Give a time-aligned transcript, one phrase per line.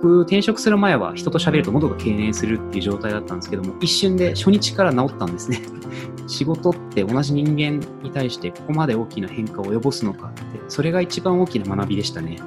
[0.00, 5.60] 僕、転職する前は人と喋ると喉が痙攣するっていう状態だったんですけども、一瞬で初日から治ったんですね。
[6.26, 12.38] 仕事って同じ人間に対してここまで大きな変化を及ぼすのかって、それが一番大きな学びでしたね。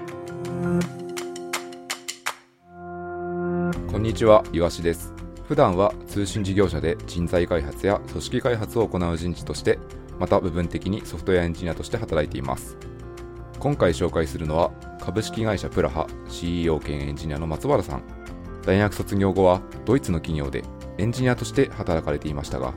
[3.92, 5.14] こんにちは、岩しです。
[5.48, 9.78] 普段は通信事業者で人材開発や組織開発を行う人事として、
[10.20, 12.78] また部分的にソフトウェアエンジニアとして働いています。
[13.64, 18.04] 今回紹介するのは株式会社プラハ CEO 兼エンジニアの松原さん。
[18.66, 20.66] 大学卒業後はドイツの企業で
[20.98, 22.74] エンジニアとして働かれていましたが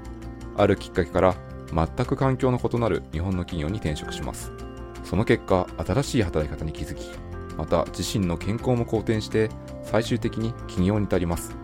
[0.56, 1.34] あるきっかけから
[1.74, 4.52] 全く環境の異なる日本の企業に転職します。
[5.02, 7.10] その結果新しい働き方に気づき
[7.56, 9.50] また自身の健康も好転して
[9.82, 11.56] 最終的に起業に至ります。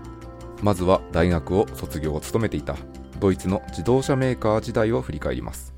[0.65, 2.75] まずは大学を卒業を務めていた
[3.21, 5.73] ドイツの自動車メーカー時代を振り返ります。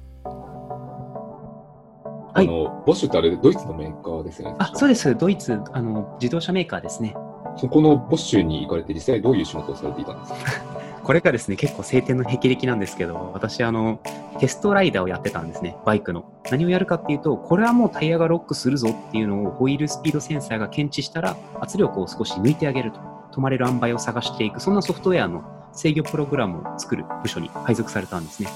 [2.34, 4.56] あの、ボッシュってあれ、ドイツのメーカーですよね。
[4.58, 5.14] あ、そうです。
[5.16, 7.14] ドイツ、あの、自動車メーカーですね。
[7.56, 10.62] そこのボッシュに行かれて、実際どういう仕事をされていたんですか？
[11.04, 14.00] これがですね、結構晴天の霹靂なんですけど、私、あの、
[14.40, 16.24] テストライダーをやってたんですね、バイクの。
[16.50, 23.00] 何をやるかっていうと、これはもうタイヤがロックするぞっていうのをホイールスピードセンサーが検知したら、圧力を少し抜いてあげると。
[23.32, 28.48] 止まれる塩梅を探していく、そんなソフトウェアの制御プログラムを作る部署に配属されたんですね。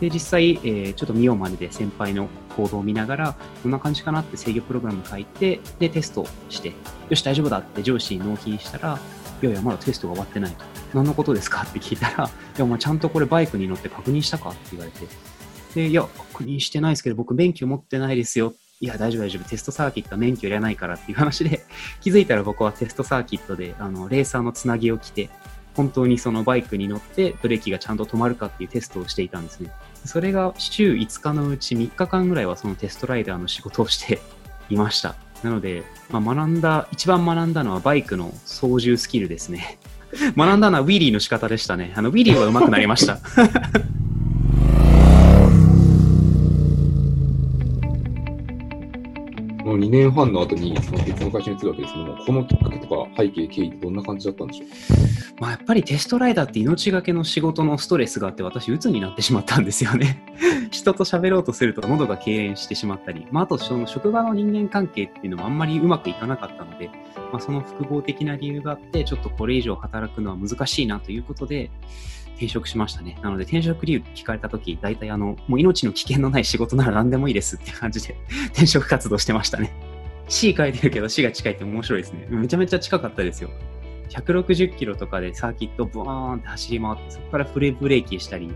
[0.00, 6.72] で、実際、えー、ちょっと見ようまねで先輩の行動を見ながら、こんな感じかなって制御プログラム書いて、で、テストして、
[7.08, 8.98] よし、大丈夫だって上司に納品したら、
[9.42, 10.64] いやいや、まだテストが終わってないと。
[10.94, 15.06] 何のことですかって聞いたら、 いや、まあちゃんとこれバイクに乗って確認したかって言われて、
[15.74, 18.54] で、いや、確認してないですけど、僕免許持ってないですよ。
[18.80, 19.48] いや、大丈夫大丈夫。
[19.48, 21.64] テストサーキットは免許いらないからっていう話で、
[22.00, 25.30] 気づいたら僕はテストサーキットで、あの、レーサーのつなぎを着て、
[25.74, 29.70] 本当にそのバイクに乗ってブレーキがちゃんと止まるかっていうテストをしていたんですね。
[30.04, 34.20] それが週5日のうち3日間ぐらいはそのテストライダーの仕事をして
[34.70, 35.16] いました。
[35.42, 39.78] なので、まあ、学んだ、一番学んだのはバイクの操縦スキルですね。
[40.36, 41.92] 学んだのはウィリーの仕方でしたね。
[41.96, 43.18] あのウィリーは上手くなりました。
[49.76, 54.68] の2年半の後にその別の会社に移るわけですけども、このきっかけとか背景、経緯ってどんな感じだったんでしょう
[55.40, 60.22] まあ、やっぱりテストライダーって命がけの仕事のストレスがあって私鬱になってしまったんですよね。
[60.70, 66.90] 人と喋ろうとすると喉が痙攣してしまったり、まあ、あとその職場の人間関係っていうのもあんまりうまくいかなかったので、
[67.32, 71.70] まあ、その複合的な理由があってちょっとこれ以上働くのは難しいなということで
[72.34, 73.18] 転職しましたね。
[73.22, 78.16] なので転職理由聞かれたとき、大体あの、もう命の危険のない仕事なら何でもいいですって感じで
[78.52, 79.72] 転職活動してましたね。
[80.28, 82.26] C 書いてるけど C が近いって面白いですね。
[82.30, 83.50] めちゃめちゃ近かったですよ。
[84.10, 88.50] 160キロとかでサーキットブワーンって走り回って、そこからフレブレーキしたり、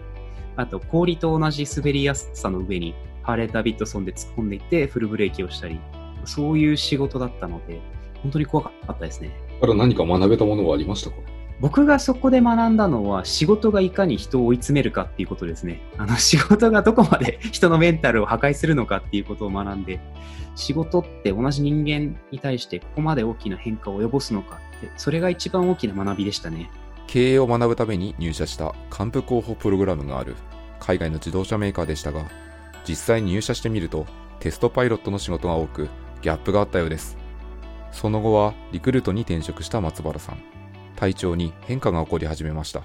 [0.56, 5.78] あと氷と同じ滑りやすさの上にハーレー・ダビッドソンで突っ込んでいってフルブレーキをしたり、
[6.24, 7.80] そういう仕事だったので、
[8.22, 9.30] 本当に怖かったですね。
[9.60, 11.16] から何か学べたものはありましたか？
[11.60, 15.80] 僕がそこで学んだのは仕事がいかに人を追い詰めるかっていうことですね。
[15.96, 20.00] あの 仕事がどこまで 人のメンタルを破壊するのかっていうことを学んで、
[20.54, 26.70] 仕事って同じ人間に対してここまで大きな変化を及ぼすのかって、それが一番大きな学びでしたね。
[27.08, 30.36] 経営を学ぶために入社した幹部候補プログラムがある
[30.78, 32.26] 海外の自動車メーカーでしたが、
[32.86, 34.06] 実際に入社してみると
[34.38, 35.88] テストパイロットの仕事が多く
[36.22, 37.16] ギャップがあったようです。
[37.90, 40.57] その後はリクルートに転職した松原さん。
[40.98, 42.82] 体調に変化が起こり始めました。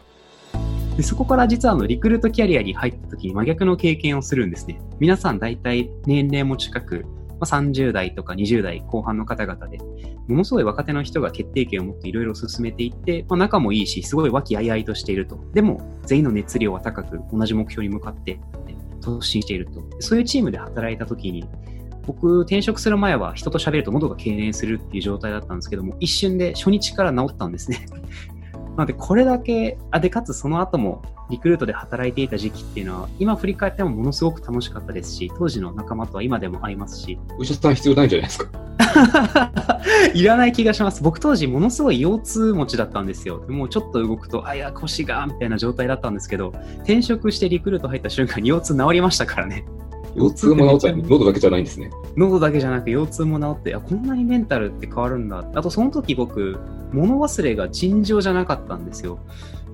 [0.96, 4.80] でそこから実はあのリクルートキャリアに入った時に真逆の経験をするんですね。
[5.00, 7.06] 皆さん大体年齢も近く、
[7.40, 9.80] ま、30代とか20代後半の方々で
[10.28, 15.44] ものすごい若手の人が決定権を持っていろいろ進めていって、まあ、仲もいいしすごい和気あいあいとしていると。
[15.54, 18.40] でも全員の熱量は高く同じ目標に向かって
[19.02, 19.82] 突進していると。
[20.00, 21.44] そういうチームで働いた時に
[22.06, 27.86] 僕、転職する前は人と喋ると喉が痙攣するっていう状態だったんですけども、一瞬で初日から治ったんですね。
[28.76, 37.20] なので、これだけ、あ、で、かつその後もリクルートで働いていた時期っていうのは、今振り返ってもものすごく楽しかったですし、当時の仲間とは今でも会いますし。
[37.38, 38.50] お医者さん必要ないんじゃないですか？
[40.14, 41.02] いらない気がします。
[41.04, 43.44] 僕当時ものすごい腰痛持ちだったんですよ。
[43.48, 49.66] もうちょっと動くと、あ、いや、腰が、みたいな状態だったんですけど、転職してリクルート入った瞬間に腰痛治りましたからね。
[50.16, 51.90] 腰痛も治っちゃう、喉だけじゃないんですね。
[52.16, 55.40] 喉だけじゃなく腰痛も治って、あ、こんなにメンタルって変わるんだ。
[55.40, 56.60] あとその時僕、
[56.92, 59.20] 物忘れが尋常じゃなかったんですよ。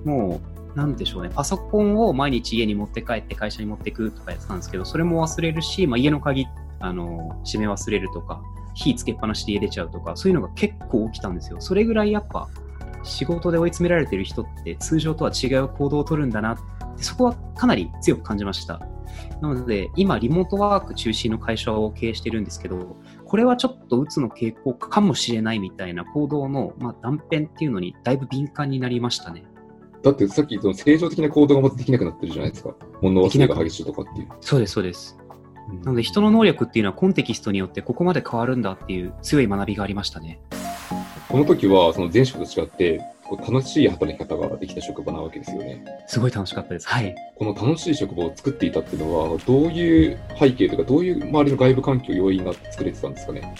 [0.04, 0.40] も
[0.74, 6.46] う、なんでしょうね、パソコンを毎日家に持って帰って会社に持ってくとかやってたんですけど、それも忘れるし、まあ、家の鍵、
[6.78, 8.40] あの、閉め忘れるとか、
[8.74, 11.60] 火つけっぱなしで家出ちゃうとか、そういうのが結構起きたんですよ。
[11.60, 12.48] それぐらいやっぱ、
[13.02, 18.80] 仕事で追い詰められてる人って通常とは違う行動をとるんだなって、そこはかなり強く感じました。
[19.40, 29.44] なので、今、リモートワーク中心の会社を経営してるんですけど、これはちょっとうつの傾向かもしれないみたいな行動の、まあ、断片っていうのにだいぶ敏感になりましたね。
[30.02, 32.74] だってさっきその正常的な行動がまずできなくなってるじゃないですか。
[33.02, 34.28] 物忘れが激しいとかっていう。
[34.40, 35.18] そうです、そうです。
[35.84, 40.40] なので、人の能力っていうのはコンテキストによってここまで変わるんだっていう強い学びがありましたね。
[41.28, 45.84] この時はその前職と違って、こう楽しい働き方ができた職場なわけですよね。
[46.08, 46.88] すごい楽しかったです。
[46.88, 47.14] はい。
[47.36, 53.54] この楽しい職場を作っていたっていうのは、どういう背景とか、どういう周りの外部環境、要因が作れてたんですかね？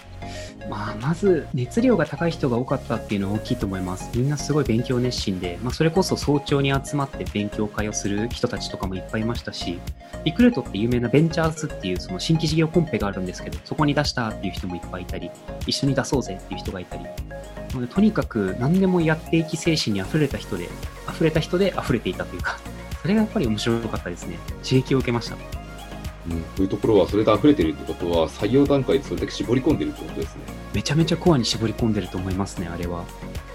[0.69, 4.11] まあ、まず熱量が高い人が多かったっていうのは大きいと思います。
[4.17, 9.81] みんなすごい勉強熱心で、まあ、それこそ早朝に集まって勉強会をする人たちとかもいっぱいいましたし、
[10.25, 15.31] リクルートって有名なベンチャーズっていうその新規事業コンペがあるんですけど、そこに出したっていう人もいっぱいいたり、
[15.67, 17.07] 一緒に出そうぜっていう人がいたり、
[17.89, 20.69] とにかく何でもやっていき精神に溢れた人で、
[21.09, 22.59] 溢れた人で溢れていたというか、
[23.03, 24.39] それがやっぱり面白かったですね。
[24.63, 25.37] 刺激を受けました。
[26.29, 30.43] うん、というところは、それで溢れてるってことは、採用段階でそれだけ絞り込んでるってことですね。
[30.75, 33.05] めちゃめちゃコアに絞り込んでると思いますね、あれは。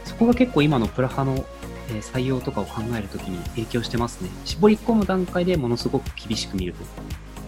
[0.03, 1.45] そこが結構今のプラハの、
[1.89, 4.29] えー採用とかを考えるときに影響してますね。
[4.45, 6.79] 絞り込む段階でものすごく厳しく見ると。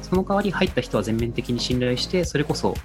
[0.03, 2.75] その代わり入った人は全面的に信頼して、それこそ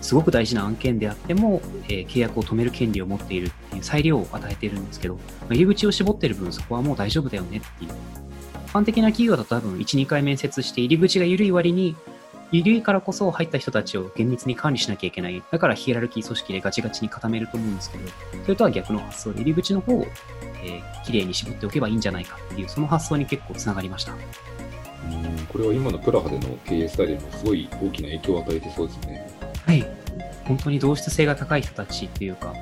[0.00, 7.90] すごく大事な案件であっても、えー契約を止める権利を持っている裁量を与えているんですけど、まあ入り口を絞ってる分そこはもう大丈夫だよねっていう。
[8.66, 11.96] 一般的な企業だと多分1、2回面接して入り口が緩い割に
[12.52, 15.42] 緩いからこそ入った人たちを厳密に管理しなきゃいけない。
[15.50, 18.08] だからヒエラルキー組織でガチガチに固めると思うんですけど、
[18.42, 20.06] それとは逆の発想で入り口の方を、
[20.64, 24.12] えー、綺麗に絞っておけばいいんじゃないかっていう、その発想に結構つながりました。
[24.12, 29.30] うん、これは今のプラハでの経営スタイルにもすごい大きな影響を与えてそうですね。
[29.64, 29.86] はい。
[30.44, 32.52] 本当に同質性が高い人たちっていうか、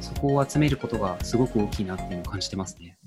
[0.00, 2.98] そこを集めることがすごく大きいなっていうのを感じてますね。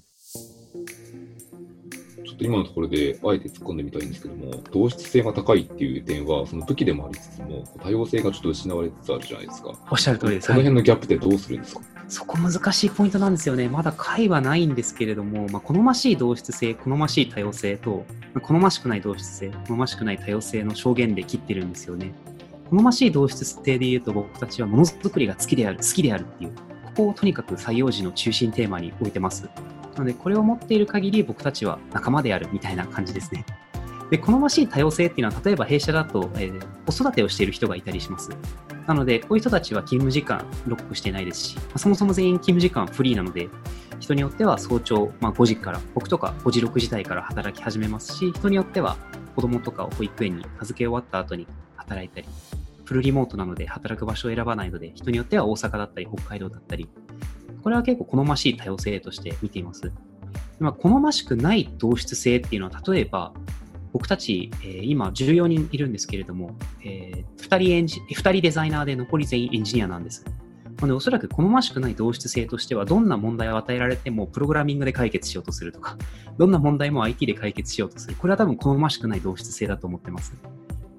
[2.25, 9.73] ちょっと今のところであえて突っ込んでみたいんですけども、同質性が高いっていう点は、その武器でもありつつも、多様性がちょっと失われつつあるじゃないですか。
[9.89, 10.47] おっしゃる通りです。
[10.47, 13.67] そのはい辺のギャップってどうするんですか、そこ難しいポイントなんですよね。
[13.67, 22.13] まだ解はないんですけれども、まあ、好ましい同質性、好ましい多様性と、まあ好ましくない同質性、好ましくない多様性の証言で切ってるんですよね。
[22.69, 26.51] 好ましい同質性で言うと、僕たちはものづくりが好きである、好きであるっていう、
[26.99, 29.49] こをとにかく採用時の中心テーマに置いてます。
[29.95, 33.45] なので、これを持っている限り僕たちは仲間であるみたいな感じですね。
[34.11, 38.31] で、好ましい多様性っていうのは、例えば弊社だと、えー子育てをしている人がいたりします。
[38.87, 43.47] なので、こういう人たちは勤務時間ロックしてないですし、まあそもそも全員勤務時間フリーなので、
[43.99, 48.97] 人によっては早朝、まあ、5時から、僕とか5時、6時台から働き始めますし、人によっては
[49.35, 51.45] 子供とかを保育園に預け終わった後に
[51.75, 52.27] 働いたり、
[52.89, 56.89] フルリモートなので働く場所を選ばないので、人によっては大阪だったり北海道だったり、
[57.61, 59.91] これは結構好ましい多様性として見ています。
[60.59, 63.31] まあ、好ましくない同質性っていうのは、例えば、
[63.93, 70.25] 僕たち、えー今14人いるんですけれども、えー2人エンジ、2人デザイナーで残り全員エンジニアなんです。
[70.25, 75.95] なので、おそらく好ましくない同質性としては、どんな問題を与えられても、プログラミングで解決しようとするとか、
[76.39, 78.15] どんな問題も IT で解決しようとする。
[78.15, 80.33] これは多分好ましくない同質性だと思ってます。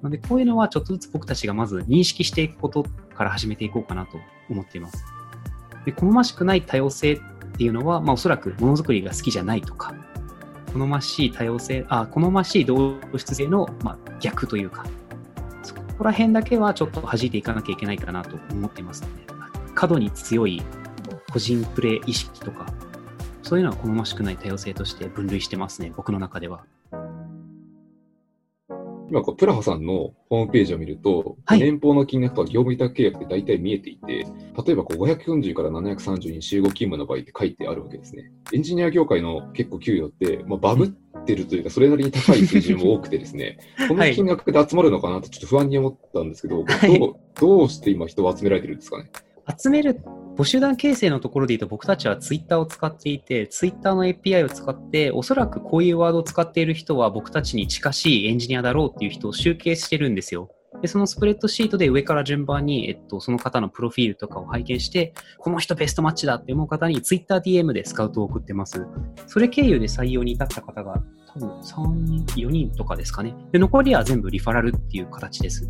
[0.01, 4.17] なので、こういうのはちょっとずつ僕たちがまず認識していくことから始めていこうかなと
[4.49, 5.05] 思っています。
[5.85, 7.19] で、好ましくない多様性っ
[7.57, 9.93] ていうのは、まあおそらくものづくりが好きじゃないとか、
[10.73, 14.85] 好ましい多様性、あ、好ましい同質性の、まあ、逆というか、
[15.63, 19.33] そこら辺だけはちょっと弾いていかなきゃいけないかなと思っていますので、
[19.75, 20.61] 過度に強い
[21.31, 22.65] 個人プレイ意識とか、
[23.43, 26.63] そういうのは好ましくない多様性として分類してますね、僕の中では。
[29.11, 34.25] 今こう、プラハさんのホームページを見ると、はい年俸の金額とか業務委託契約って大体見えていて、
[34.65, 38.31] 例えばこう540から730に集合勤務の場合って書いてあるわけですね。
[38.53, 40.87] エンジニア業界の結構給与って、まあ、バブっ
[41.25, 43.57] てるというか、それなりに高い水準も多くてですね、
[43.89, 49.11] この金額で集まるのかなってちょっと不安に思ったんですけど、はいどうどうして今人を集められてるんですかね？
[49.61, 49.99] 集める
[50.37, 60.49] 募集団形成のところで言うと僕たちはツイッターを使っていて、ツイッターの API を使って、おそらくこういうワードを使っている人は僕たちに近しいエンジニアだろうっていう人を集計してるんですよ。
[60.81, 68.87] で、そのスプレッドシートで上から順番に、えっと、その方のプロフィールとかを拝見して、この人ベストマッチだって思う方に TwitterDM でスカウトを送ってます。
[69.27, 73.35] それ経由で採用に至った方が多分3人、4人とかですかね。
[73.51, 75.69] で、残りは全部リファラルっていう形です。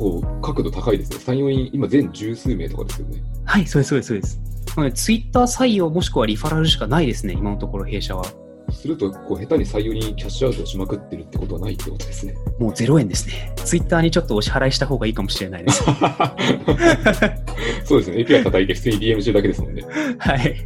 [0.00, 1.18] 構角度高いですね。
[1.18, 3.22] 3、4人、今全十数名とかですよね。
[3.44, 4.40] はい、そうです、そうです、そうです。
[4.76, 8.24] なので、ツイッター採用もしくはリファラルしかないですね、今のところ弊社は。
[8.72, 12.34] すると、こう下手に採用にキャッシュアウトしまくってるってことはないってことですね。
[12.58, 13.52] もう0円ですね。
[13.56, 15.82] ツイッターにちょっとお支払いした方がいいかもしれないです。
[17.84, 18.18] そうですね。
[18.18, 19.84] API 叩いて普通に DM してるだけですもんね。
[20.18, 20.56] はい。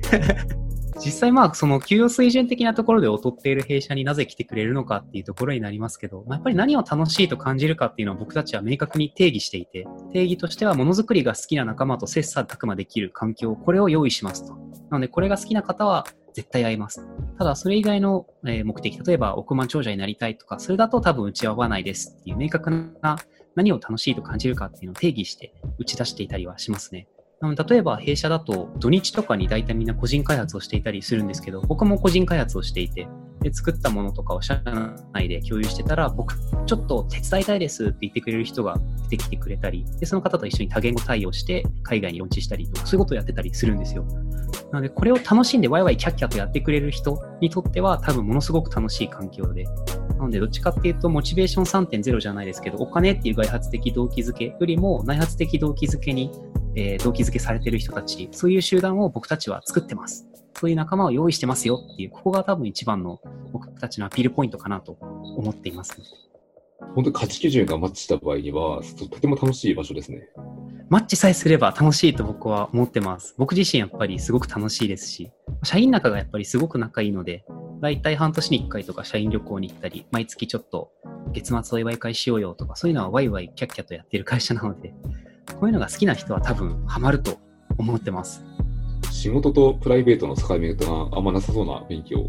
[0.96, 14.54] 実際まあその給与水準的なところで劣っている弊社になぜ来てくれるのかっていうところになりますけど、まあ、やっぱり何を楽しいと感じるかっていうのは僕たちは明確に定義していて、定義としてはものづくりが好きな仲間と切磋琢磨できる環境、これを用意しますと。
[14.90, 17.06] なのでこれが好きな方は絶対会います。
[17.38, 22.70] ただそれ以外の目的、例えば億万長者になりたいとか、それだと多分打ち合わないですっていう明確
[23.02, 23.16] な
[23.54, 27.06] 何を楽しいと感じるかっていうのを定義して打ち出していたりはしますね。
[27.42, 33.06] 例えば弊社だと土日とかに大体みんな個人開発をしていたりするんですけど、僕も個人開発をしていて、
[33.40, 34.62] で作ったものとかを社
[35.12, 38.78] 内で共有してたら、僕ちょっと手伝いたいですって言ってくれる人が
[39.10, 44.06] 出てきてくれたり、でその方と一緒に多言語対応して海外にローンチしたりとか、そういうことをやってたりするんですよ。
[44.72, 56.30] なので、これを楽しんでワイワイキャッキャとやってくれる人にとっては多分ものすごく楽しい環境で、なので、どっちかっていうと、モチベーション3.0じゃないですけど、お金っていう外発的動機づけよりも内発的動機づけに
[56.76, 60.26] えー、動機づけされてる人たち、そういう集団を僕たちは作ってます。
[60.58, 63.20] そういう仲間を用意してますよっていう、ここが多分一番の
[63.52, 65.96] 僕たちのアピールポイントかなと思っています、
[66.94, 70.28] 本当に価値基準がマッチした場合には、とても楽しい場所ですね。
[70.90, 73.34] マッチさえすれば楽しいと僕は思ってます。
[73.38, 75.30] 僕自身やっぱりすごく楽しいですし、
[75.62, 77.44] 社員仲がやっぱりすごく仲いいので、
[77.80, 80.90] だいたい半年に1回とか社員旅行に行ったり、毎月ちょっと
[81.32, 84.94] 月末お祝い会しようよとか、そういうのはワイワイキャッキャとやってる会社なので、
[85.64, 87.38] こういうのが好きな人は多分ハマると
[87.78, 88.44] 思ってます。
[89.10, 92.28] 仕事とプライベートの境目があんまなさそうな雰囲気を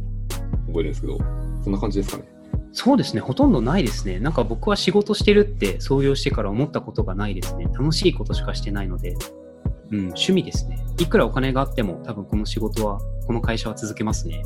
[0.68, 1.18] 覚えるんですけど、
[1.62, 2.24] そんな感じですかね。
[2.72, 4.22] そうですね、ほとんどないですね。
[4.22, 7.65] なんか僕は仕事してるって創業してから思ったことがないですね。
[7.77, 9.18] 楽しいことしかしてないので、
[9.92, 10.80] うん、趣味ですね。
[10.98, 14.42] いくらお金があっても多分この仕事は、この会社は続けますね。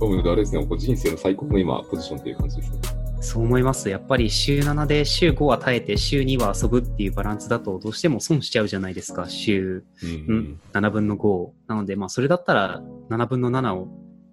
[0.00, 2.78] 多分あれですね、人生の最高の今、ポジションっていう感じですね。
[3.20, 3.88] そう思います。
[3.88, 9.28] やっぱり週7で週5は耐えて週2は遊ぶっていうバランスだとどうしても損しちゃうじゃないですか。
[9.28, 11.50] 週、うん、7分の5。
[11.66, 13.88] なので、まあそれだったら7分の7を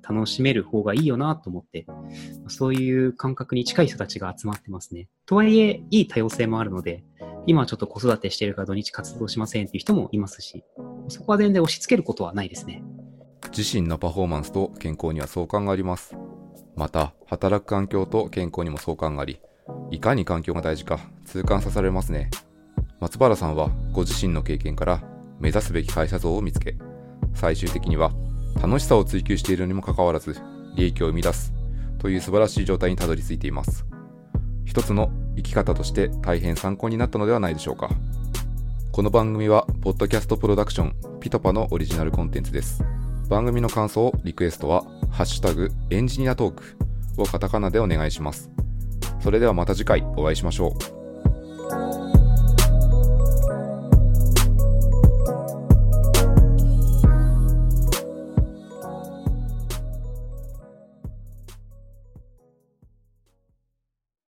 [0.07, 1.87] 楽しめる方がいいよなと思って、
[2.47, 5.09] そういう感覚に近い人たちが集まってますね。
[5.25, 7.03] とはいえ、いい多様性もあるので、
[7.47, 10.63] 今はちょっと子育てしてるから土日活動しませんっていう人もいますし、
[11.07, 12.83] そこは全然押し付けることはないですね。
[13.55, 16.15] 自身のパフォーマンスと健康には相関があります。
[16.75, 19.39] また、働く環境と健康にも相関があり、
[19.91, 22.29] いかに環境が大事か痛感さされますね。
[22.99, 25.01] 松原さんはご自身の経験から
[25.39, 26.75] 目指すべき会社像を見つけ、
[27.33, 28.11] 最終的には
[28.61, 30.35] 楽しさを追求しているにもかかわらず、
[30.75, 31.53] 利益を生み出す
[31.99, 33.85] という素晴らしい状態にたどり着いています。
[34.65, 37.89] 一つの生き方として大変参考になったのではないでしょうか。
[38.91, 42.83] この番組は、ポッドキャストプロダクション、ピトパのオリジナルコンテンツです。
[43.27, 46.63] 番組の感想、リクエストは、ハッシュタグエンジニアトーク
[47.17, 48.51] をカタカナでお願いします。
[49.19, 51.04] それではまた次回お会いしましょう。